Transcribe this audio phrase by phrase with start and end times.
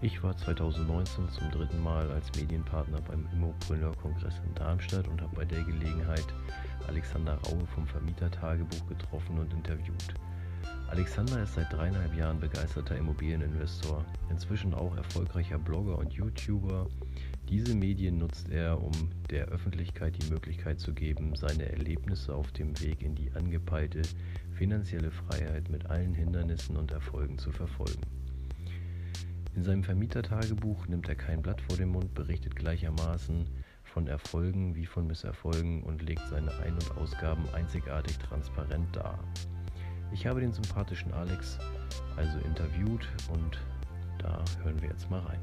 [0.00, 5.44] Ich war 2019 zum dritten Mal als Medienpartner beim Immopreneur-Kongress in Darmstadt und habe bei
[5.44, 6.24] der Gelegenheit
[6.86, 10.14] Alexander Raue vom Vermietertagebuch getroffen und interviewt.
[10.86, 16.86] Alexander ist seit dreieinhalb Jahren begeisterter Immobilieninvestor, inzwischen auch erfolgreicher Blogger und YouTuber.
[17.48, 18.92] Diese Medien nutzt er, um
[19.30, 24.02] der Öffentlichkeit die Möglichkeit zu geben, seine Erlebnisse auf dem Weg in die angepeilte
[24.52, 28.17] finanzielle Freiheit mit allen Hindernissen und Erfolgen zu verfolgen.
[29.58, 33.44] In seinem Vermietertagebuch nimmt er kein Blatt vor den Mund, berichtet gleichermaßen
[33.82, 39.18] von Erfolgen wie von Misserfolgen und legt seine Ein- und Ausgaben einzigartig transparent dar.
[40.12, 41.58] Ich habe den sympathischen Alex
[42.16, 43.58] also interviewt und
[44.20, 45.40] da hören wir jetzt mal rein.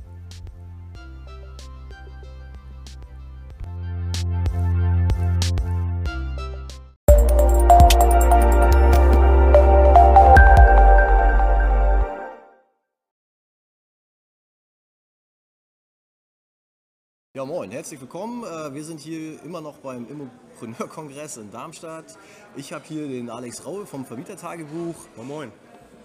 [17.66, 18.44] Moin, herzlich willkommen.
[18.44, 22.16] Äh, wir sind hier immer noch beim Immopreneur-Kongress in Darmstadt.
[22.56, 24.94] Ich habe hier den Alex Raue vom Vermietertagebuch.
[25.16, 25.52] Moin, moin.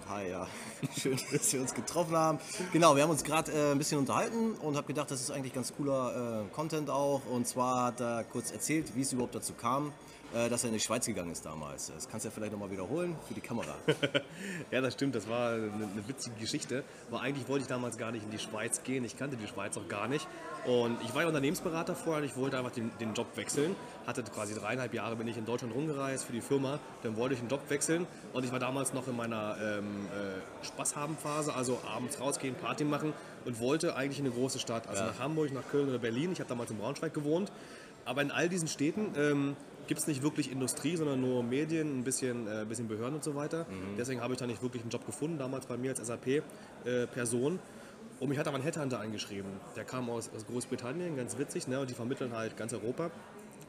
[0.08, 0.46] Hi, ja.
[0.98, 2.38] Schön, dass wir uns getroffen haben.
[2.72, 5.52] Genau, wir haben uns gerade äh, ein bisschen unterhalten und habe gedacht, das ist eigentlich
[5.52, 7.20] ganz cooler äh, Content auch.
[7.30, 9.92] Und zwar hat er kurz erzählt, wie es überhaupt dazu kam,
[10.32, 11.92] dass er in die Schweiz gegangen ist damals.
[11.92, 13.74] Das kannst du ja vielleicht nochmal wiederholen für die Kamera.
[14.70, 16.84] ja, das stimmt, das war eine, eine, witzige Geschichte.
[17.10, 19.04] Aber eigentlich wollte ich damals gar nicht in die Schweiz gehen.
[19.04, 20.28] Ich kannte die Schweiz auch gar nicht.
[20.66, 23.74] Und ich war ja Unternehmensberater vorher und ich wollte einfach den, den Job wechseln.
[24.06, 26.78] Hatte quasi dreieinhalb Jahre bin ich in Deutschland rumgereist für die Firma.
[27.02, 30.66] Dann wollte ich den Job wechseln und ich war damals noch in meiner ähm, äh,
[30.66, 33.14] Spaßhaben-Phase, also abends rausgehen, Party machen
[33.44, 35.08] und wollte eigentlich in eine große Stadt, also ja.
[35.08, 36.32] nach Hamburg, nach Köln oder Berlin.
[36.32, 37.50] Ich habe damals in Braunschweig gewohnt.
[38.04, 39.56] Aber in all diesen Städten ähm,
[39.90, 43.34] gibt es nicht wirklich Industrie, sondern nur Medien, ein bisschen, äh, bisschen Behörden und so
[43.34, 43.66] weiter.
[43.68, 43.96] Mhm.
[43.98, 47.56] Deswegen habe ich da nicht wirklich einen Job gefunden, damals bei mir als SAP-Person.
[47.56, 49.50] Äh, und mich hat aber ein Headhunter angeschrieben.
[49.74, 51.80] Der kam aus, aus Großbritannien, ganz witzig, ne?
[51.80, 53.10] und die vermitteln halt ganz Europa.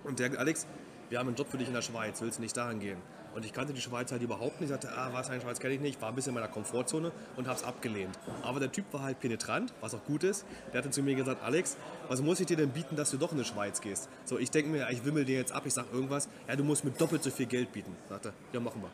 [0.03, 0.67] Und der, Alex,
[1.09, 2.97] wir haben einen Job für dich in der Schweiz, willst du nicht dahin gehen?
[3.33, 4.69] Und ich kannte die Schweiz halt überhaupt nicht.
[4.69, 6.01] Ich sagte, ah, was in der Schweiz kenne ich nicht.
[6.01, 8.17] War ein bisschen in meiner Komfortzone und habe es abgelehnt.
[8.43, 10.45] Aber der Typ war halt penetrant, was auch gut ist.
[10.73, 11.77] Der hatte zu mir gesagt, Alex,
[12.07, 14.09] was muss ich dir denn bieten, dass du doch in die Schweiz gehst?
[14.25, 15.63] So, ich denke mir, ich wimmel dir jetzt ab.
[15.65, 17.95] Ich sage irgendwas, ja, du musst mir doppelt so viel Geld bieten.
[18.09, 18.89] Sagte, ja, machen wir.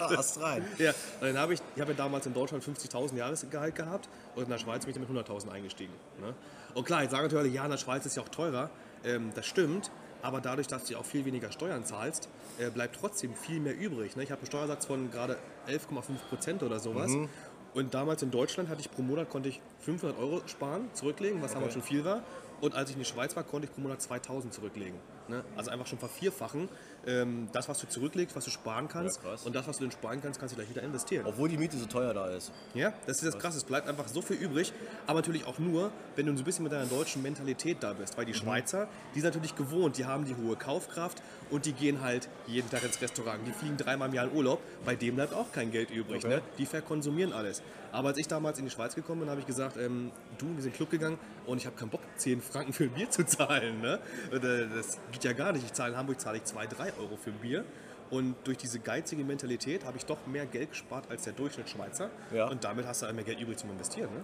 [0.00, 0.64] Ast rein.
[0.78, 0.90] ja,
[1.20, 4.50] und dann habe ich, ich habe ja damals in Deutschland 50.000 Jahresgehalt gehabt und in
[4.50, 5.92] der Schweiz bin ich mit 100.000 eingestiegen.
[6.20, 6.34] Ne?
[6.74, 8.70] Und klar, jetzt sagen natürlich, ja, in der Schweiz ist ja auch teurer.
[9.04, 9.90] Ähm, das stimmt,
[10.24, 14.16] aber dadurch, dass du auch viel weniger Steuern zahlst, äh, bleibt trotzdem viel mehr übrig.
[14.16, 14.22] Ne?
[14.22, 15.36] Ich habe einen Steuersatz von gerade
[15.68, 17.10] 11,5 Prozent oder sowas.
[17.10, 17.28] Mhm.
[17.74, 21.50] Und damals in Deutschland hatte ich pro Monat konnte ich 500 Euro sparen, zurücklegen, was
[21.50, 21.60] okay.
[21.60, 22.22] damals schon viel war.
[22.60, 24.98] Und als ich in der Schweiz war, konnte ich pro Monat 2000 zurücklegen.
[25.28, 25.42] Ne?
[25.56, 26.68] Also einfach schon vervierfachen.
[27.06, 29.92] Ähm, das, was du zurücklegst, was du sparen kannst ja, und das, was du dann
[29.92, 31.26] sparen kannst, kannst du gleich wieder investieren.
[31.26, 32.52] Obwohl die Miete so teuer da ist.
[32.74, 33.58] Ja, das ist das Krasse.
[33.58, 34.72] Es bleibt einfach so viel übrig,
[35.06, 38.16] aber natürlich auch nur, wenn du so ein bisschen mit deiner deutschen Mentalität da bist.
[38.16, 38.36] Weil die mhm.
[38.36, 42.68] Schweizer, die sind natürlich gewohnt, die haben die hohe Kaufkraft und die gehen halt jeden
[42.70, 43.40] Tag ins Restaurant.
[43.46, 46.24] Die fliegen dreimal im Jahr in Urlaub, bei dem bleibt auch kein Geld übrig.
[46.24, 46.36] Okay.
[46.36, 46.42] Ne?
[46.58, 47.62] Die verkonsumieren alles.
[47.92, 50.54] Aber als ich damals in die Schweiz gekommen bin, habe ich gesagt, ähm, du, wir
[50.54, 53.10] sind in den Club gegangen und ich habe keinen Bock, 10 Franken für ein Bier
[53.10, 53.80] zu zahlen.
[53.80, 53.98] Ne?
[54.30, 55.64] Das geht ja gar nicht.
[55.64, 57.64] Ich zahle in Hamburg zahle ich 2, 3 Euro für ein Bier.
[58.10, 62.10] Und durch diese geizige Mentalität habe ich doch mehr Geld gespart als der Durchschnittsschweizer.
[62.32, 62.48] Ja.
[62.48, 64.12] Und damit hast du halt mehr Geld übrig zum Investieren.
[64.12, 64.22] Ne?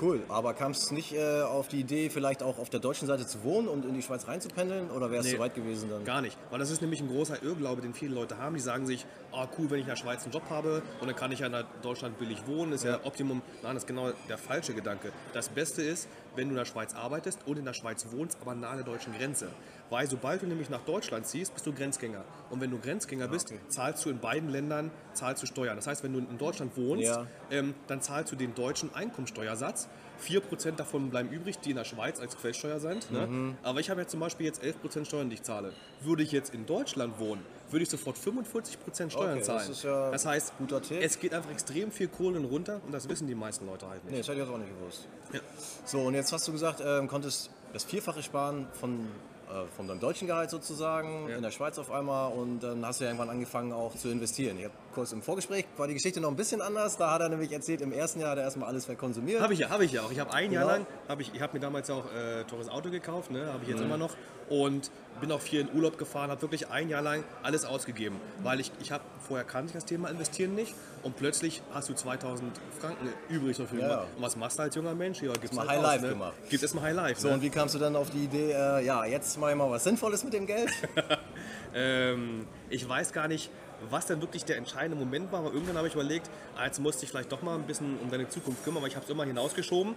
[0.00, 3.26] Cool, aber kam es nicht äh, auf die Idee, vielleicht auch auf der deutschen Seite
[3.26, 6.04] zu wohnen und in die Schweiz reinzupendeln oder wäre es nee, zu weit gewesen dann?
[6.04, 8.54] Gar nicht, weil das ist nämlich ein großer Irrglaube, den viele Leute haben.
[8.54, 11.16] Die sagen sich, oh cool, wenn ich in der Schweiz einen Job habe und dann
[11.16, 13.42] kann ich ja in Deutschland billig wohnen, ist ja, ja Optimum.
[13.62, 15.12] Nein, das ist genau der falsche Gedanke.
[15.34, 18.54] Das Beste ist, wenn du in der Schweiz arbeitest und in der Schweiz wohnst, aber
[18.54, 19.48] nahe der deutschen Grenze.
[19.90, 22.24] Weil sobald du nämlich nach Deutschland ziehst, bist du Grenzgänger.
[22.50, 23.60] Und wenn du Grenzgänger bist, okay.
[23.68, 25.76] zahlst du in beiden Ländern zahlst du Steuern.
[25.76, 27.26] Das heißt, wenn du in Deutschland wohnst, ja.
[27.50, 29.88] ähm, dann zahlst du den deutschen Einkommensteuersatz
[30.20, 33.10] 4% davon bleiben übrig, die in der Schweiz als Quellsteuer sind.
[33.10, 33.26] Ne?
[33.26, 33.56] Mhm.
[33.62, 35.72] Aber ich habe ja zum Beispiel jetzt 11% Steuern, die ich zahle.
[36.02, 39.58] Würde ich jetzt in Deutschland wohnen, würde ich sofort 45% Steuern okay, zahlen.
[39.58, 40.52] Das, ist ja das heißt,
[41.00, 44.12] es geht einfach extrem viel Kohlen runter und das wissen die meisten Leute halt nicht.
[44.12, 45.06] Nee, das hätte ich auch nicht gewusst.
[45.32, 45.40] Ja.
[45.84, 49.06] So, und jetzt hast du gesagt, ähm, konntest das Vierfache sparen von
[49.50, 51.36] äh, von deinem deutschen Gehalt sozusagen ja.
[51.36, 54.58] in der Schweiz auf einmal und dann hast du ja irgendwann angefangen auch zu investieren.
[54.94, 56.96] Kurz im Vorgespräch war die Geschichte noch ein bisschen anders.
[56.96, 59.40] Da hat er nämlich erzählt, im ersten Jahr hat er erstmal alles verkonsumiert.
[59.40, 60.10] Habe ich ja, habe ich ja auch.
[60.10, 60.62] Ich habe ein genau.
[60.62, 63.62] Jahr lang, habe ich, ich habe mir damals auch äh, teures Auto gekauft, ne, habe
[63.62, 63.86] ich jetzt mhm.
[63.86, 64.16] immer noch
[64.48, 64.90] und
[65.20, 68.72] bin auch viel in Urlaub gefahren, habe wirklich ein Jahr lang alles ausgegeben, weil ich,
[68.80, 72.50] ich habe vorher kannte ich das Thema investieren nicht und plötzlich hast du 2000
[72.80, 74.00] Franken übrig dafür ja.
[74.16, 75.22] Und was machst du als junger Mensch?
[75.22, 76.12] Ja, gibt's mal halt High Life ne?
[76.12, 76.34] gemacht.
[76.48, 77.20] Gibt es mal High Life.
[77.20, 77.34] So ne?
[77.34, 79.84] und wie kamst du dann auf die Idee, äh, ja jetzt mache ich mal was
[79.84, 80.70] Sinnvolles mit dem Geld?
[81.74, 83.50] ähm, ich weiß gar nicht
[83.88, 85.40] was denn wirklich der entscheidende Moment war.
[85.40, 88.10] Aber irgendwann habe ich überlegt, ah, jetzt musste ich vielleicht doch mal ein bisschen um
[88.10, 89.94] deine Zukunft kümmern, aber ich habe es immer hinausgeschoben.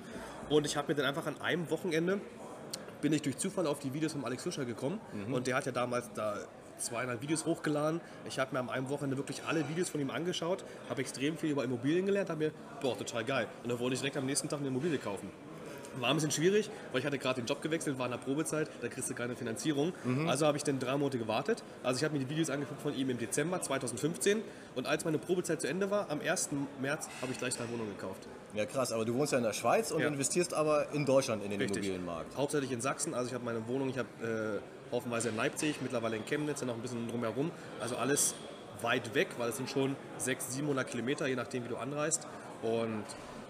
[0.50, 2.22] Und ich habe mir dann einfach an einem Wochenende
[3.02, 5.00] bin ich durch Zufall auf die Videos von Alex Fischer gekommen.
[5.12, 5.34] Mhm.
[5.34, 6.38] Und der hat ja damals da
[6.78, 8.02] zweieinhalb Videos hochgeladen.
[8.28, 11.52] Ich habe mir am einem Wochenende wirklich alle Videos von ihm angeschaut, habe extrem viel
[11.52, 12.52] über Immobilien gelernt, habe mir,
[12.82, 13.48] boah, total geil.
[13.64, 15.30] Und dann wollte ich direkt am nächsten Tag eine Immobilie kaufen.
[16.00, 18.70] War ein bisschen schwierig, weil ich hatte gerade den Job gewechselt, war in der Probezeit,
[18.82, 19.94] da kriegst du keine Finanzierung.
[20.28, 21.64] Also habe ich dann drei Monate gewartet.
[21.84, 24.42] Also ich habe mir die Videos angeguckt von ihm im Dezember 2015
[24.76, 26.50] und als meine Probezeit zu Ende war, am 1.
[26.82, 28.28] März, habe ich gleich eine Wohnung gekauft.
[28.54, 30.08] Ja, krass, aber du wohnst ja in der Schweiz und Ja.
[30.08, 31.84] investierst aber in Deutschland in den Richtig.
[31.84, 32.38] Immobilienmarkt.
[32.38, 36.18] Hauptsächlich in Sachsen, also ich habe meine Wohnung, ich habe äh, haufenweise in Leipzig, mittlerweile
[36.18, 37.52] in Chemnitz, dann noch ein bisschen drumherum.
[37.80, 38.36] Also alles
[38.82, 42.28] weit weg, weil es sind schon 600, 700 Kilometer, je nachdem wie du anreist.
[42.62, 43.04] Und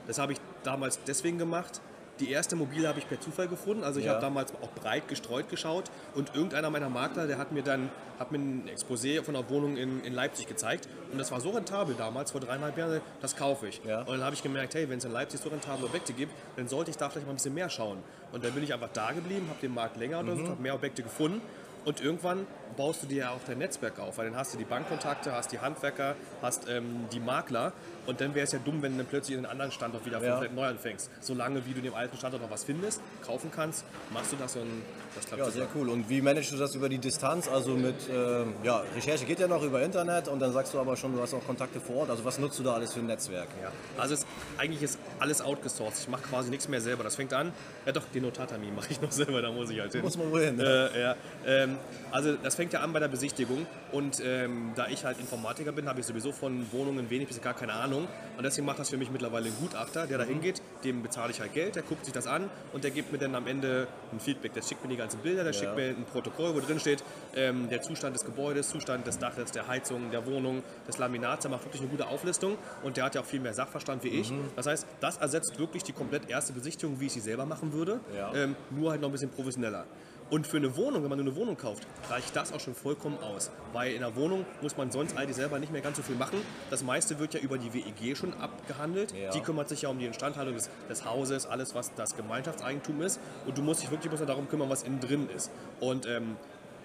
[0.07, 1.81] das habe ich damals deswegen gemacht.
[2.19, 3.83] Die erste Immobilie habe ich per Zufall gefunden.
[3.83, 4.12] Also ich Ja.
[4.13, 7.89] habe damals auch breit gestreut geschaut und irgendeiner meiner Makler, der hat mir dann
[8.19, 11.50] hat mir ein Exposé von einer Wohnung in, in Leipzig gezeigt und das war so
[11.50, 13.81] rentabel damals, vor dreieinhalb Jahren, das kaufe ich.
[13.83, 14.01] Ja.
[14.01, 16.68] Und dann habe ich gemerkt, hey, wenn es in Leipzig so rentable Objekte gibt, dann
[16.68, 17.98] sollte ich da vielleicht mal ein bisschen mehr schauen.
[18.31, 21.01] Und dann bin ich einfach da geblieben, habe den Markt länger untersucht, habe mehr Objekte
[21.01, 21.42] gefunden
[21.86, 24.66] und irgendwann baust du dir ja auch dein Netzwerk auf, weil dann hast du die
[24.66, 27.74] Bankkontakte, hast die Handwerker, hast ähm, die Makler
[28.06, 30.22] und dann wäre es ja dumm, wenn du dann plötzlich in einen anderen Standort wieder
[30.24, 30.42] Ja.
[30.54, 31.10] neu anfängst.
[31.22, 34.56] Solange wie du in dem alten Standort noch was findest, kaufen kannst, machst du das
[34.56, 34.68] und
[35.16, 35.90] das klappt Ja, sehr cool.
[35.90, 37.48] Und wie managst du das über die Distanz?
[37.48, 40.98] Also mit, ähm, ja, Recherche geht ja noch über Internet und dann sagst du aber
[40.98, 42.10] schon, du hast auch Kontakte vor Ort.
[42.10, 43.48] Also was nutzt du da alles für ein Netzwerk?
[43.62, 43.72] Ja.
[44.02, 44.26] Also es,
[44.58, 46.00] eigentlich ist alles outgesourced.
[46.02, 47.04] Ich mache quasi nichts mehr selber.
[47.04, 47.52] Das fängt an,
[47.86, 50.02] ja doch, den Notartermin mache ich noch selber, da muss ich halt hin.
[50.02, 50.90] Muss man wohl hin, ne?
[50.96, 51.16] Äh, ja.
[51.46, 51.78] ähm,
[52.12, 55.89] also das fängt ja an bei der Besichtigung und ähm, da ich halt Informatiker bin,
[55.89, 58.07] habe ich sowieso von Wohnungen wenig bis gar keine Ahnung
[58.38, 61.42] und deswegen macht das für mich mittlerweile ein Gutachter, der da hingeht, dem bezahle ich
[61.42, 64.19] halt Geld, der guckt sich das an und der gibt mir dann am Ende ein
[64.19, 64.54] Feedback.
[64.54, 67.04] Der schickt mir die ganzen Bilder, der schickt mir ein Protokoll, wo drin steht,
[67.36, 71.51] ähm, der Zustand des Gebäudes, Zustand des Daches, der Heizung, der Wohnung, des Laminats, der
[71.51, 74.31] macht wirklich eine gute Auflistung und der hat ja auch viel mehr Sachverstand wie ich.
[74.56, 78.00] Das heißt, das ersetzt wirklich die komplett erste Besichtigung, wie ich sie selber machen würde,
[78.16, 78.33] Ja.
[78.36, 79.86] ähm, nur halt noch ein bisschen professioneller.
[80.30, 83.18] Und für eine Wohnung, wenn man nur eine Wohnung kauft, reicht das auch schon vollkommen
[83.20, 83.52] aus.
[83.72, 86.42] Weil in der Wohnung muss man sonst eigentlich selber nicht mehr ganz so viel machen.
[86.70, 89.14] Das meiste wird ja über die WEG schon abgehandelt.
[89.14, 89.31] Ja.
[89.31, 93.20] Die kümmert sich ja um die Instandhaltung des, des Hauses, alles was das Gemeinschaftseigentum ist.
[93.46, 95.52] Und du musst dich wirklich bloß darum kümmern, was innen drin ist.
[95.80, 96.38] Und ähm,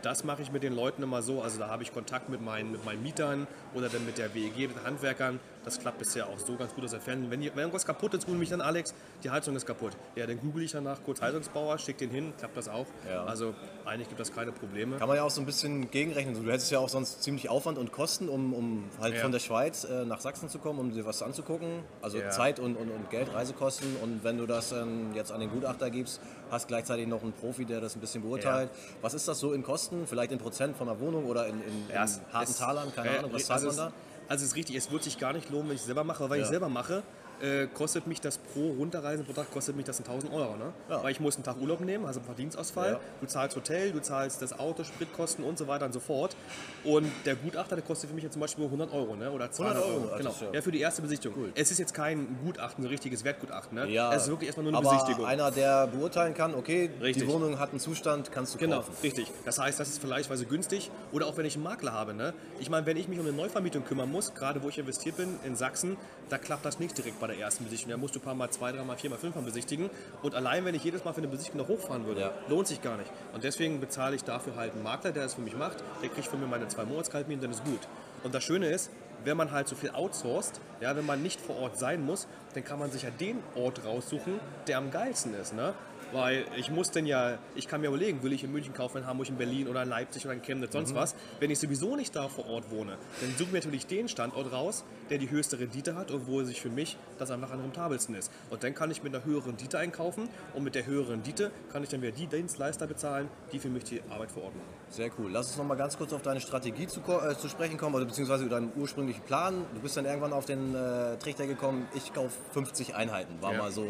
[0.02, 1.42] das mache ich mit den Leuten immer so.
[1.42, 4.68] Also da habe ich Kontakt mit meinen, mit meinen Mietern oder dann mit der WEG,
[4.68, 5.40] mit den Handwerkern.
[5.68, 7.30] Das klappt bisher auch so ganz gut aus der Ferne.
[7.30, 9.92] Wenn, wenn irgendwas kaputt ist, google mich dann Alex, die Heizung ist kaputt.
[10.16, 12.86] Ja, dann google ich danach kurz Heizungsbauer, schicke den hin, klappt das auch.
[13.06, 13.24] Ja.
[13.24, 13.54] Also
[13.84, 14.96] eigentlich gibt das keine Probleme.
[14.96, 16.42] Kann man ja auch so ein bisschen gegenrechnen.
[16.42, 19.20] Du hättest ja auch sonst ziemlich Aufwand und Kosten, um, um halt Ja.
[19.20, 21.80] von der Schweiz äh, nach Sachsen zu kommen, um dir was anzugucken.
[22.00, 22.30] Also Ja.
[22.30, 23.94] Zeit und, und, und Geld, Reisekosten.
[24.02, 27.66] Und wenn du das ähm, jetzt an den Gutachter gibst, hast gleichzeitig noch einen Profi,
[27.66, 28.70] der das ein bisschen beurteilt.
[29.02, 30.06] Was ist das so in Kosten?
[30.06, 32.90] Vielleicht in Prozent von der Wohnung oder in, in, in harten Talern?
[32.94, 33.92] Keine Ahnung, was zahlt man da?
[34.28, 36.28] Also es ist richtig, es wird sich gar nicht lohnen, wenn ich es selber mache,
[36.28, 36.44] weil ich Ja.
[36.44, 37.02] es selber mache,
[37.40, 40.56] äh, kostet mich das pro Runterreisen pro Tag kostet mich das 1000 Euro.
[40.56, 40.72] Ne?
[40.88, 41.02] Ja.
[41.02, 42.92] Weil ich muss einen Tag Urlaub nehmen, also einen Verdienstausfall.
[42.92, 43.00] Ja.
[43.20, 46.36] Du zahlst Hotel, du zahlst das Auto, Spritkosten und so weiter und so fort.
[46.84, 49.30] Und der Gutachter, der kostet für mich jetzt zum Beispiel nur 100 Euro ne?
[49.30, 50.16] oder 200 Euro, Euro.
[50.18, 50.30] Genau.
[50.40, 51.52] ja- Ja, für die erste Besichtigung.
[51.54, 53.76] Es ist jetzt kein Gutachten, so ein richtiges Wertgutachten.
[53.78, 53.88] Ne?
[53.90, 55.26] Ja, es ist wirklich erstmal nur eine aber Besichtigung.
[55.26, 57.24] einer, der beurteilen kann, okay, Richtig.
[57.26, 58.94] die Wohnung hat einen Zustand, kannst du Genau, kaufen.
[59.02, 59.30] richtig.
[59.44, 60.90] Das heißt, das ist vergleichsweise günstig.
[61.12, 62.14] Oder auch wenn ich einen Makler habe.
[62.14, 62.34] Ne?
[62.60, 65.38] Ich meine, wenn ich mich um eine Neuvermietung kümmern muss, gerade wo ich investiert bin
[65.44, 65.96] in Sachsen,
[66.28, 67.92] da klappt das nicht direkt bei der ersten Besichtigung.
[67.92, 69.88] Da musst du ein paar Mal, zwei, drei Mal, vier Mal, fünf Mal besichtigen.
[70.22, 72.32] Und allein, wenn ich jedes Mal für eine Besichtigung noch hochfahren würde, Ja.
[72.48, 73.10] lohnt sich gar nicht.
[73.32, 75.76] Und deswegen bezahle ich dafür halt einen Makler, der das für mich macht.
[76.02, 77.80] Der kriegt von mir meine zwei Monatskaltmieten, dann ist gut.
[78.24, 78.90] Und das Schöne ist,
[79.24, 82.64] wenn man halt so viel outsourced, ja, wenn man nicht vor Ort sein muss, dann
[82.64, 85.54] kann man sich ja den Ort raussuchen, der am geilsten ist.
[85.54, 85.74] Ne?
[86.12, 89.06] Weil ich muss denn ja, ich kann mir überlegen, will ich in München kaufen, in
[89.06, 91.14] Hamburg, in Berlin oder in Leipzig oder in Chemnitz, sonst was.
[91.40, 94.52] Wenn ich sowieso nicht da vor Ort wohne, dann suche ich mir natürlich den Standort
[94.52, 98.14] raus, der die höchste Rendite hat und wo sich für mich das einfach am rentabelsten
[98.14, 98.30] ist.
[98.50, 101.82] Und dann kann ich mit einer höheren Rendite einkaufen und mit der höheren Rendite kann
[101.82, 104.68] ich dann wieder die Dienstleister bezahlen, die für mich die Arbeit vor Ort machen.
[104.90, 105.30] Sehr cool.
[105.30, 108.06] Lass uns noch mal ganz kurz auf deine Strategie zu, äh, zu sprechen kommen, oder
[108.06, 109.64] beziehungsweise über deinen ursprünglichen Plan.
[109.74, 113.40] Du bist dann irgendwann auf den äh, Trichter gekommen, ich kaufe 50 Einheiten.
[113.42, 113.58] War Ja.
[113.58, 113.86] mal so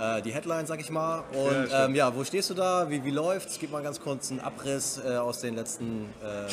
[0.00, 1.24] äh, die Headline, sag ich mal.
[1.32, 1.72] Ja, Und stimmt.
[1.72, 2.88] ähm, ja, wo stehst du da?
[2.88, 3.58] Wie, wie läuft's?
[3.58, 6.48] Gib mal ganz kurz einen Abriss äh, aus den letzten äh,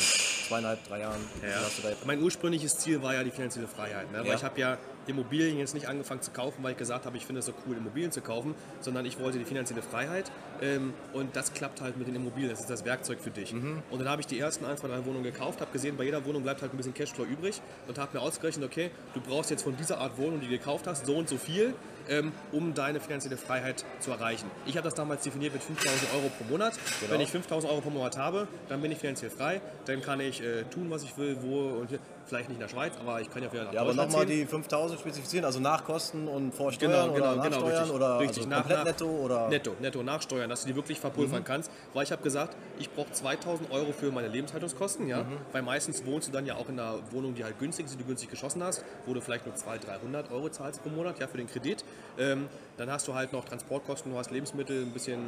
[0.48, 1.20] zweieinhalb, drei Jahren.
[1.42, 1.94] Ja.
[2.04, 4.10] Mein ursprüngliches Ziel war ja die finanzielle Freiheit.
[4.12, 4.18] Ne?
[4.18, 4.24] Ja.
[4.24, 4.76] Weil ich habe ja
[5.08, 7.76] Immobilien jetzt nicht angefangen zu kaufen, weil ich gesagt habe, ich finde es so cool,
[7.76, 10.30] Immobilien zu kaufen, sondern ich wollte die finanzielle Freiheit.
[10.60, 12.50] Ähm, und das klappt halt mit den Immobilien.
[12.50, 13.52] Das ist das Werkzeug für dich.
[13.52, 13.82] Mhm.
[13.90, 16.24] Und dann habe ich die ersten ein, zwei, drei Wohnungen gekauft, habe gesehen, bei jeder
[16.24, 19.62] Wohnung bleibt halt ein bisschen Cashflow übrig und habe mir ausgerechnet, okay, du brauchst jetzt
[19.62, 21.74] von dieser Art Wohnung, die du gekauft hast, so und so viel,
[22.08, 24.50] ähm, um deine finanzielle Freiheit zu erreichen.
[24.66, 26.74] Ich habe das damals definiert mit 5000 Euro pro Monat.
[27.00, 27.12] Genau.
[27.12, 29.60] Wenn ich 5000 Euro pro Monat habe, dann bin ich finanziell frei.
[29.84, 31.98] Dann kann ich äh, tun, was ich will, wo und hier.
[32.28, 34.44] Vielleicht nicht in der Schweiz, aber ich kann ja wieder nach Ja, aber nochmal die
[34.44, 37.92] 5000 spezifizieren, also nach Kosten und vor Genau, Steuern genau, oder genau, Nachsteuern richtig.
[37.94, 38.36] oder richtig.
[38.38, 41.70] also nach, komplett nach, netto oder netto, netto nachsteuern, dass du die wirklich verpulvern kannst,
[41.94, 46.28] weil ich habe gesagt, ich brauche 2000 Euro für meine Lebenshaltungskosten, ja, weil meistens wohnst
[46.28, 48.62] du dann ja auch in einer Wohnung, die halt günstig ist, die du günstig geschossen
[48.62, 51.82] hast, wo du vielleicht nur 200, 300 Euro zahlst pro Monat, ja, für den Kredit.
[52.18, 55.18] Ähm, dann hast du halt noch Transportkosten, du hast Lebensmittel, ein bisschen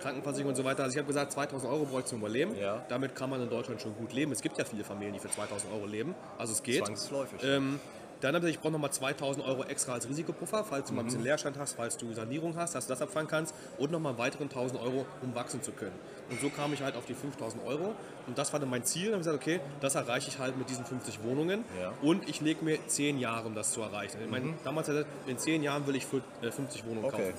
[0.00, 0.82] Krankenversicherung und so weiter.
[0.82, 2.54] Also ich habe gesagt, 2000 Euro brauche ich zum Überleben.
[2.56, 2.84] Ja.
[2.88, 4.32] Damit kann man in Deutschland schon gut leben.
[4.32, 6.84] Es gibt ja viele Familien, die für 2000 Euro leben, also es geht.
[6.84, 7.40] zwangsläufig.
[7.42, 7.80] Ähm,
[8.20, 11.06] dann habe ich, ich brauche nochmal 2000 Euro extra als Risikopuffer, falls du mal ein
[11.06, 14.44] bisschen Leerstand hast, falls du Sanierung hast, dass du das abfangen kannst und nochmal weiteren
[14.44, 15.92] 1000 Euro, um wachsen zu können.
[16.30, 17.92] Und so kam ich halt auf die 5000 Euro
[18.26, 19.10] und das war dann mein Ziel.
[19.10, 21.92] Dann habe ich gesagt, okay, das erreiche ich halt mit diesen 50 Wohnungen Ja.
[22.00, 24.16] und ich lege mir 10 Jahre, um das zu erreichen.
[24.24, 27.16] Ich meine, damals hatte ich, in 10 Jahren will ich für, äh, 50 Wohnungen Okay.
[27.32, 27.34] kaufen.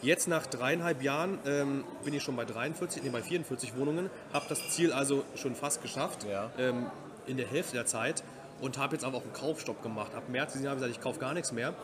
[0.00, 4.44] Jetzt nach dreieinhalb Jahren ähm, bin ich schon bei 43, nee, bei 44 Wohnungen, habe
[4.48, 6.50] das Ziel also schon fast geschafft Ja.
[6.58, 6.86] ähm,
[7.26, 8.22] in der Hälfte der Zeit
[8.60, 10.14] und habe jetzt aber auch einen Kaufstopp gemacht.
[10.14, 11.74] Ab März diesen Jahr habe ich gesagt, ich kaufe gar nichts mehr.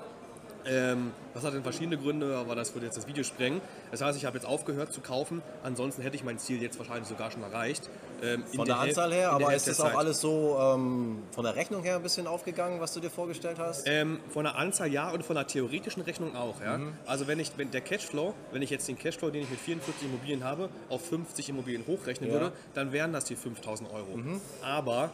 [0.66, 3.62] Ähm, das hat dann verschiedene Gründe, aber das würde jetzt das Video sprengen.
[3.90, 5.40] Das heißt, ich habe jetzt aufgehört zu kaufen.
[5.62, 7.88] Ansonsten hätte ich mein Ziel jetzt wahrscheinlich sogar schon erreicht.
[8.22, 11.22] Ähm, von der Häl- Anzahl her, der aber ist der das auch alles so ähm,
[11.30, 13.84] von der Rechnung her ein bisschen aufgegangen, was du dir vorgestellt hast?
[13.88, 16.60] Ähm, von der Anzahl ja und von der theoretischen Rechnung auch.
[16.60, 16.76] Ja?
[16.76, 16.92] Mhm.
[17.06, 20.08] Also wenn ich, wenn der Cashflow, wenn ich jetzt den Cashflow, den ich mit 44
[20.08, 22.36] Immobilien habe, auf 50 Immobilien hochrechnen Ja.
[22.36, 22.40] Mhm.
[22.42, 24.18] würde, dann wären das die 5000 Euro.
[24.62, 25.10] Aber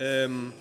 [0.00, 0.52] ähm,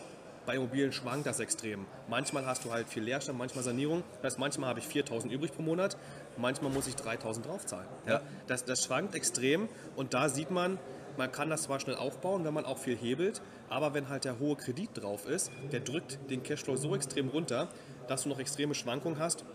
[0.45, 1.85] bei Immobilien schwankt das extrem.
[2.07, 4.03] Manchmal hast du halt viel Leerstand, manchmal Sanierung.
[4.21, 5.97] Das heißt, manchmal habe ich 4000 übrig pro Monat,
[6.37, 7.87] manchmal muss ich 3000 draufzahlen.
[8.05, 8.13] Ja?
[8.13, 8.21] Ja.
[8.47, 10.79] Das, das schwankt extrem und da sieht man,
[11.17, 14.39] man kann das zwar schnell aufbauen, wenn man auch viel hebelt, aber wenn halt der
[14.39, 17.67] hohe Kredit drauf ist, der drückt den Cashflow so extrem runter,
[18.07, 19.45] dass du noch extreme Schwankungen hast.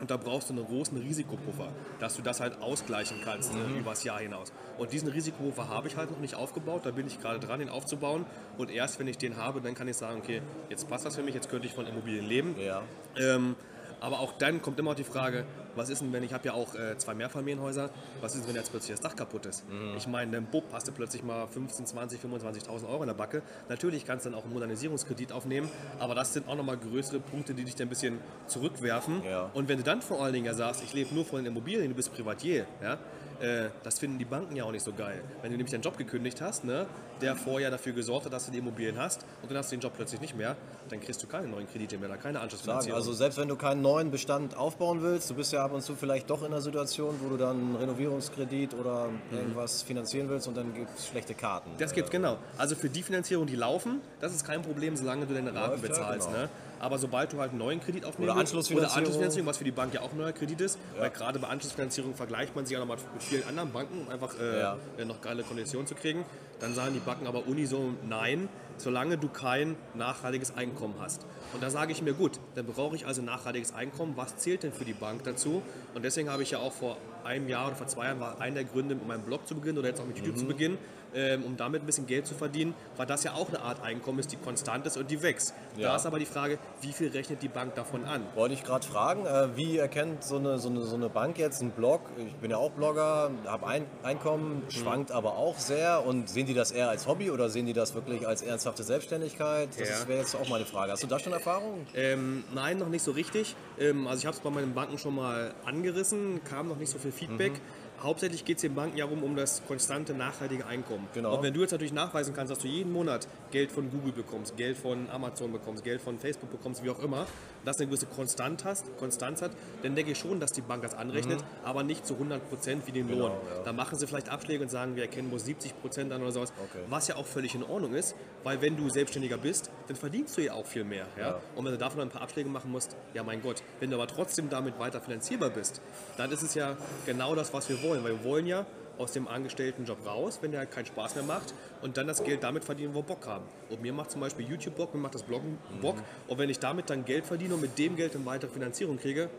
[0.00, 4.04] Und da brauchst du einen großen Risikopuffer, dass du das halt ausgleichen kannst äh, übers
[4.04, 4.52] Jahr hinaus.
[4.78, 7.68] Und diesen Risikopuffer habe ich halt noch nicht aufgebaut, da bin ich gerade dran, ihn
[7.68, 8.24] aufzubauen.
[8.56, 11.22] Und erst wenn ich den habe, dann kann ich sagen, okay, jetzt passt das für
[11.22, 12.54] mich, jetzt könnte ich von Immobilien leben.
[12.58, 12.82] Ja.
[13.16, 13.56] Ähm,
[14.00, 16.74] aber auch dann kommt immer die Frage, was ist denn, wenn ich habe ja auch
[16.74, 17.90] äh, zwei Mehrfamilienhäuser,
[18.20, 19.64] was ist denn, wenn jetzt plötzlich das Dach kaputt ist?
[19.96, 23.42] Ich meine, im Bub hast du plötzlich mal 15, 20, 25.000 Euro in der Backe.
[23.68, 27.54] Natürlich kannst du dann auch einen Modernisierungskredit aufnehmen, aber das sind auch nochmal größere Punkte,
[27.54, 29.22] die dich dann ein bisschen zurückwerfen.
[29.24, 29.50] Ja.
[29.54, 31.88] Und wenn du dann vor allen Dingen ja sagst, ich lebe nur von den Immobilien,
[31.88, 32.98] du bist Privatier, ja,
[33.40, 35.22] äh, das finden die Banken ja auch nicht so geil.
[35.42, 36.86] Wenn du nämlich deinen Job gekündigt hast, ne,
[37.20, 39.80] der vorher dafür gesorgt hat, dass du die Immobilien hast und dann hast du den
[39.80, 40.56] Job plötzlich nicht mehr,
[40.88, 42.36] dann kriegst du keine neuen Kredite mehr, keine sagen.
[42.36, 42.96] Anschlussfinanzierung.
[42.96, 45.94] Also selbst wenn du keinen neuen Bestand aufbauen willst, du bist ja ab und zu
[45.94, 50.56] vielleicht doch in einer Situation, wo du dann einen Renovierungskredit oder irgendwas finanzieren willst und
[50.56, 51.70] dann gibt es schlechte Karten.
[51.78, 52.38] Das gibt's genau.
[52.56, 55.82] Also für die Finanzierung, die laufen, das ist kein Problem, solange du deine Raten Läuft
[55.84, 56.28] ja, bezahlst.
[56.28, 56.42] genau.
[56.42, 56.48] Ne?
[56.80, 58.90] Aber sobald du halt einen neuen Kredit aufnehmen Oder Anschlussfinanzierung.
[58.90, 61.48] oder Anschlussfinanzierung, was für die Bank ja auch ein neuer Kredit ist, weil gerade bei
[61.48, 64.76] Anschlussfinanzierung vergleicht man sich auch nochmal mit vielen anderen Banken, um einfach äh, Ja.
[65.06, 66.24] noch geile Konditionen zu kriegen.
[66.60, 71.26] Dann sagen die Banken aber unisono nein, solange du kein nachhaltiges Einkommen hast.
[71.52, 74.14] Und da sage ich mir, gut, dann brauche ich also nachhaltiges Einkommen.
[74.16, 75.62] Was zählt denn für die Bank dazu?
[75.94, 78.56] Und deswegen habe ich ja auch vor einem Jahr oder vor zwei Jahren war einer
[78.56, 80.78] der Gründe, mit meinem Blog zu beginnen oder jetzt auch mit YouTube zu beginnen,
[81.14, 84.18] ähm, um damit ein bisschen Geld zu verdienen, weil das ja auch eine Art Einkommen
[84.18, 85.54] ist, die konstant ist und die wächst.
[85.76, 85.90] Ja.
[85.90, 88.22] Da ist aber die Frage, wie viel rechnet die Bank davon an?
[88.34, 91.60] Wollte ich gerade fragen, äh, wie erkennt so eine, so, eine, so eine Bank jetzt
[91.60, 92.02] einen Blog?
[92.18, 96.06] Ich bin ja auch Blogger, habe ein Einkommen, schwankt aber auch sehr.
[96.06, 99.68] Und sehen die das eher als Hobby oder sehen die das wirklich als ernsthafte Selbstständigkeit?
[99.78, 100.08] Das Ja.
[100.08, 100.92] wäre jetzt auch meine Frage.
[100.92, 101.86] Hast du da schon Erfahrung?
[101.94, 103.54] Ähm, nein, noch nicht so richtig.
[103.78, 106.98] Ähm, also ich habe es bei meinen Banken schon mal angerissen, kam noch nicht so
[106.98, 107.52] viel Feedback.
[107.52, 107.58] Mhm.
[108.00, 111.08] Hauptsächlich geht es den Banken ja um, um das konstante, nachhaltige Einkommen.
[111.14, 111.34] Genau.
[111.34, 114.56] Und wenn du jetzt natürlich nachweisen kannst, dass du jeden Monat Geld von Google bekommst,
[114.56, 117.26] Geld von Amazon bekommst, Geld von Facebook bekommst, wie auch immer,
[117.64, 119.50] dass du eine gewisse Konstant hast, Konstanz hat,
[119.82, 122.92] dann denke ich schon, dass die Bank das anrechnet, aber nicht zu 100 Prozent wie
[122.92, 123.18] den Lohn.
[123.18, 123.22] Mhm.
[123.24, 123.64] Genau, ja.
[123.64, 126.52] Da machen sie vielleicht Abschläge und sagen, wir erkennen bloß 70 Prozent an oder sowas,
[126.70, 126.84] Okay.
[126.88, 128.14] was ja auch völlig in Ordnung ist,
[128.44, 131.06] weil wenn du Selbstständiger bist, dann verdienst du ja auch viel mehr.
[131.16, 131.22] Ja?
[131.28, 131.40] Ja.
[131.56, 134.06] Und wenn du davon ein paar Abschläge machen musst, ja mein Gott, wenn du aber
[134.06, 135.80] trotzdem damit weiter finanzierbar bist,
[136.16, 136.76] dann ist es ja
[137.06, 138.02] genau das, was wir wollen.
[138.04, 138.66] Weil wir wollen ja
[138.98, 142.42] aus dem Angestelltenjob raus, wenn der halt keinen Spaß mehr macht und dann das Geld
[142.42, 143.44] damit verdienen, wo wir Bock haben.
[143.70, 145.96] Und mir macht zum Beispiel YouTube Bock, mir macht das Bloggen Bock.
[146.26, 149.30] Und wenn ich damit dann Geld verdiene und mit dem Geld dann weitere Finanzierung kriege,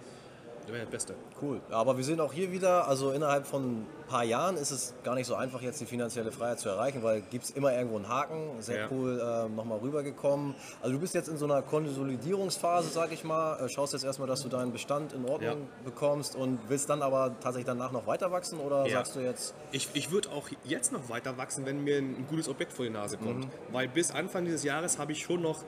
[0.69, 1.15] dann wäre das Beste.
[1.41, 1.59] Cool.
[1.69, 5.15] Aber wir sehen auch hier wieder, also innerhalb von ein paar Jahren ist es gar
[5.15, 8.09] nicht so einfach, jetzt die finanzielle Freiheit zu erreichen, weil gibt es immer irgendwo einen
[8.09, 8.61] Haken.
[8.61, 8.87] Sehr Ja.
[8.91, 10.55] cool äh, nochmal rübergekommen.
[10.81, 13.57] Also du bist jetzt in so einer Konsolidierungsphase, sag ich mal.
[13.63, 15.83] Äh, schaust jetzt erstmal, dass du deinen Bestand in Ordnung Ja.
[15.85, 18.97] bekommst und willst dann aber tatsächlich danach noch weiter wachsen oder Ja.
[18.97, 22.27] sagst du jetzt, Ich, ich würde auch jetzt noch weiter wachsen, wenn mir ein, ein
[22.29, 23.47] gutes Objekt vor die Nase kommt.
[23.71, 25.63] Weil bis Anfang dieses Jahres habe ich schon noch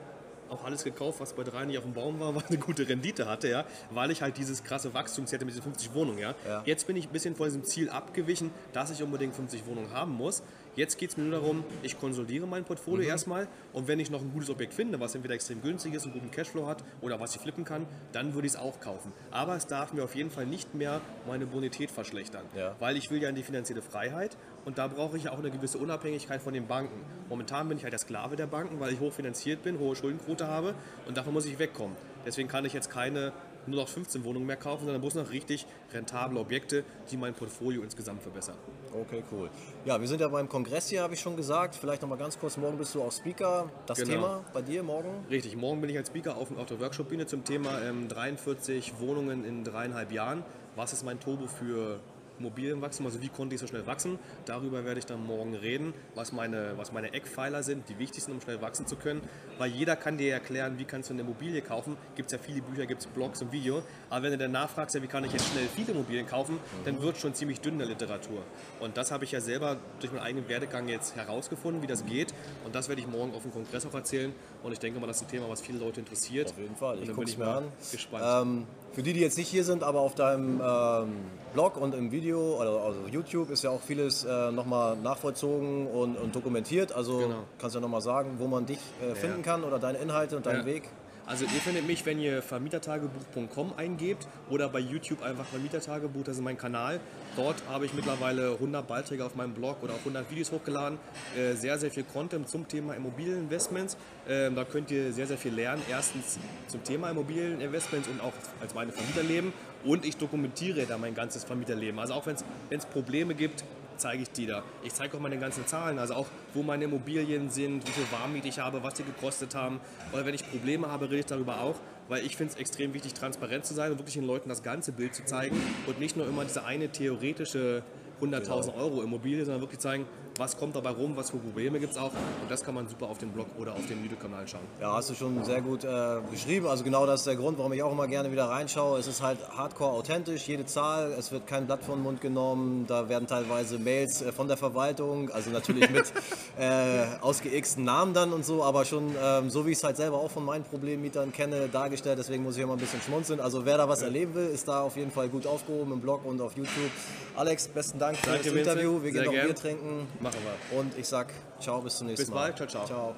[0.52, 3.26] auch alles gekauft, was bei drei nicht auf dem Baum war, was eine gute Rendite
[3.26, 6.34] hatte, ja, weil ich halt dieses krasse Wachstum hätte mit diesen 50 Wohnungen, ja.
[6.46, 6.62] Ja.
[6.64, 10.12] Jetzt bin ich ein bisschen von diesem Ziel abgewichen, dass ich unbedingt 50 Wohnungen haben
[10.12, 10.42] muss.
[10.74, 13.10] Jetzt geht es mir nur darum, ich konsolidiere mein Portfolio Mhm.
[13.10, 16.14] erstmal und wenn ich noch ein gutes Objekt finde, was entweder extrem günstig ist, einen
[16.14, 19.12] guten Cashflow hat oder was ich flippen kann, dann würde ich es auch kaufen.
[19.30, 22.74] Aber es darf mir auf jeden Fall nicht mehr meine Bonität verschlechtern, Ja.
[22.78, 25.78] weil ich will ja in die finanzielle Freiheit und da brauche ich auch eine gewisse
[25.78, 27.00] Unabhängigkeit von den Banken.
[27.28, 30.74] Momentan bin ich halt der Sklave der Banken, weil ich hochfinanziert bin, hohe Schuldenquote habe
[31.06, 31.96] und davon muss ich wegkommen.
[32.26, 33.32] Deswegen kann ich jetzt keine
[33.66, 37.82] nur noch 15 Wohnungen mehr kaufen, sondern muss noch richtig rentable Objekte, die mein Portfolio
[37.82, 38.56] insgesamt verbessern.
[38.92, 39.50] Okay, cool.
[39.84, 41.76] Ja, wir sind ja beim Kongress hier, habe ich schon gesagt.
[41.76, 43.70] Vielleicht noch mal ganz kurz, morgen bist du auch Speaker.
[43.86, 44.10] Das Genau.
[44.10, 45.24] Thema bei dir morgen?
[45.30, 49.44] Richtig, morgen bin ich als Speaker auf, auf der Workshop-Bühne zum Thema ähm, 43 Wohnungen
[49.44, 50.42] in dreieinhalb Jahren.
[50.74, 52.00] Was ist mein Turbo für
[52.42, 53.06] Immobilienwachstum?
[53.06, 54.18] Also wie konnte ich so schnell wachsen?
[54.44, 58.34] Darüber werde ich dann morgen reden, was meine, was meine Eckpfeiler sind, die wichtig sind,
[58.34, 59.22] um schnell wachsen zu können.
[59.58, 61.96] Weil jeder kann dir erklären, wie kannst du eine Immobilie kaufen.
[62.16, 63.82] Gibt es ja viele Bücher, gibt es Blogs und Video.
[64.10, 67.00] Aber wenn du dann nachfragst, ja, wie kann ich jetzt schnell viele Immobilien kaufen, dann
[67.00, 68.42] wird schon ziemlich dünn der Literatur.
[68.80, 72.34] Und das habe ich ja selber durch meinen eigenen Werdegang jetzt herausgefunden, wie das geht.
[72.64, 74.34] Und das werde ich morgen auf dem Kongress auch erzählen.
[74.62, 76.50] Und ich denke mal, das ist ein Thema, was viele Leute interessiert.
[76.50, 76.98] Auf jeden Fall.
[77.02, 77.64] Ich gucke es mir mal an.
[77.90, 78.24] gespannt.
[78.48, 81.12] Ähm, für die, die jetzt nicht hier sind, aber auf deinem ähm,
[81.54, 86.16] Blog und im Video, oder also YouTube, ist ja auch vieles äh, nochmal nachvollzogen und,
[86.16, 86.92] und dokumentiert.
[86.92, 87.36] Also Genau.
[87.58, 90.46] kannst du ja nochmal sagen, wo man dich äh, finden kann oder deine Inhalte und
[90.46, 90.66] deinen Ja.
[90.66, 90.84] Weg.
[91.24, 96.42] Also ihr findet mich, wenn ihr vermietertagebuch.com eingebt oder bei YouTube einfach Vermietertagebuch, das ist
[96.42, 97.00] mein Kanal.
[97.34, 100.98] Dort habe ich mittlerweile 100 Beiträge auf meinem Blog oder auch 100 Videos hochgeladen.
[101.36, 103.96] Äh, sehr, sehr viel Content zum Thema Immobilieninvestments.
[104.28, 105.82] Ähm, da könnt ihr sehr, sehr viel lernen.
[105.90, 109.54] Erstens zum Thema Immobilieninvestments und auch als meine Vermieterleben.
[109.84, 111.98] Und ich dokumentiere da mein ganzes Vermieterleben.
[111.98, 112.36] Also auch wenn
[112.70, 113.64] es Probleme gibt,
[113.96, 114.62] zeige ich die da.
[114.82, 118.48] Ich zeige auch meine ganzen Zahlen, also auch wo meine Immobilien sind, wie viel Warmmiete
[118.48, 119.80] ich habe, was die gekostet haben.
[120.12, 121.76] Oder wenn ich Probleme habe, rede ich darüber auch,
[122.12, 124.92] weil ich finde es extrem wichtig, transparent zu sein und wirklich den Leuten das ganze
[124.92, 127.82] Bild zu zeigen und nicht nur immer diese eine theoretische
[128.20, 130.04] 100.000 Euro Immobilie, sondern wirklich zeigen,
[130.38, 132.12] was kommt dabei rum, was für Probleme gibt es auch.
[132.12, 134.62] Und das kann man super auf dem Blog oder auf dem YouTube-Kanal schauen.
[134.80, 136.66] Ja, hast du schon sehr gut äh, beschrieben.
[136.66, 138.98] Also genau das ist der Grund, warum ich auch immer gerne wieder reinschaue.
[138.98, 142.86] Es ist halt hardcore authentisch, jede Zahl, es wird kein Blatt vor den Mund genommen,
[142.86, 146.04] da werden teilweise Mails äh, von der Verwaltung, also natürlich mit
[146.58, 150.18] äh, ausgeixten Namen dann und so, aber schon ähm, so wie ich es halt selber
[150.18, 152.18] auch von meinen Problemmietern kenne, dargestellt.
[152.18, 153.40] Deswegen muss ich immer ein bisschen schmunzeln.
[153.40, 156.24] Also wer da was erleben will, ist da auf jeden Fall gut aufgehoben im Blog
[156.24, 156.90] und auf YouTube.
[157.36, 158.58] Alex, besten Dank für Danke, das.
[158.58, 159.02] Interview.
[159.02, 159.32] Wir gehen noch.
[159.32, 160.54] Bier trinken Machen wir.
[160.78, 162.52] und ich sag ciao, bis zum nächsten Bis Mal.
[162.52, 162.56] bald.
[162.56, 162.86] Ciao, ciao.
[162.86, 163.16] ciao.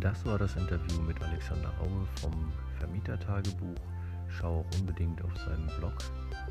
[0.00, 3.74] Das war das Interview mit Alexander Raue vom Vermietertagebuch.
[4.28, 5.94] Schau auch unbedingt auf seinem Blog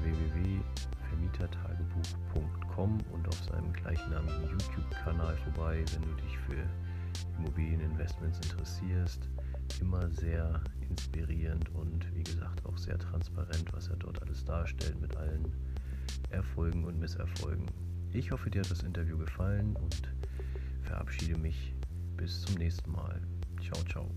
[0.02, 6.68] www.vermietertagebuch.com und auf seinem gleichnamigen YouTube-Kanal vorbei, wenn du dich für
[7.38, 9.30] Immobilieninvestments interessierst
[9.82, 15.16] immer sehr inspirierend und wie gesagt auch sehr transparent, was er dort alles darstellt mit
[15.18, 15.52] allen
[16.30, 17.66] Erfolgen und Misserfolgen.
[18.14, 20.14] Ich hoffe, dir hat das Interview gefallen und
[20.82, 21.74] verabschiede mich
[22.16, 23.22] bis zum nächsten Mal.
[23.62, 24.10] Ciao, ciao.